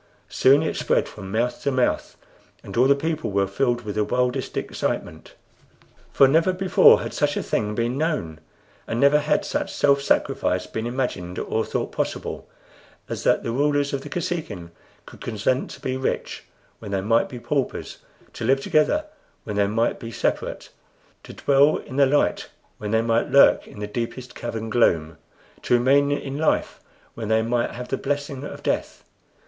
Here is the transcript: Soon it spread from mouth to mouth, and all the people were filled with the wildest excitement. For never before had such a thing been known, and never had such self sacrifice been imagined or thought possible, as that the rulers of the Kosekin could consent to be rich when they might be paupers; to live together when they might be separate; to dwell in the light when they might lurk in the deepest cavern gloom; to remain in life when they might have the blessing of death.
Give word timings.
Soon 0.29 0.63
it 0.63 0.75
spread 0.77 1.07
from 1.07 1.31
mouth 1.31 1.61
to 1.61 1.69
mouth, 1.69 2.17
and 2.63 2.75
all 2.75 2.87
the 2.87 2.95
people 2.95 3.29
were 3.29 3.45
filled 3.45 3.81
with 3.81 3.93
the 3.93 4.03
wildest 4.03 4.57
excitement. 4.57 5.35
For 6.11 6.27
never 6.27 6.51
before 6.53 7.01
had 7.01 7.13
such 7.13 7.37
a 7.37 7.43
thing 7.43 7.75
been 7.75 7.99
known, 7.99 8.39
and 8.87 8.99
never 8.99 9.19
had 9.19 9.45
such 9.45 9.71
self 9.71 10.01
sacrifice 10.01 10.65
been 10.65 10.87
imagined 10.87 11.37
or 11.37 11.63
thought 11.63 11.91
possible, 11.91 12.49
as 13.09 13.21
that 13.25 13.43
the 13.43 13.51
rulers 13.51 13.93
of 13.93 14.01
the 14.01 14.09
Kosekin 14.09 14.71
could 15.05 15.21
consent 15.21 15.69
to 15.69 15.79
be 15.79 15.95
rich 15.97 16.45
when 16.79 16.89
they 16.89 17.01
might 17.01 17.29
be 17.29 17.37
paupers; 17.39 17.99
to 18.33 18.43
live 18.43 18.59
together 18.61 19.05
when 19.43 19.55
they 19.55 19.67
might 19.67 19.99
be 19.99 20.09
separate; 20.11 20.69
to 21.21 21.31
dwell 21.33 21.77
in 21.77 21.97
the 21.97 22.07
light 22.07 22.49
when 22.79 22.89
they 22.89 23.01
might 23.03 23.29
lurk 23.29 23.67
in 23.67 23.79
the 23.79 23.85
deepest 23.85 24.33
cavern 24.33 24.71
gloom; 24.71 25.19
to 25.61 25.75
remain 25.75 26.11
in 26.11 26.39
life 26.39 26.79
when 27.13 27.27
they 27.27 27.43
might 27.43 27.69
have 27.69 27.89
the 27.89 27.97
blessing 27.97 28.43
of 28.43 28.63
death. 28.63 29.03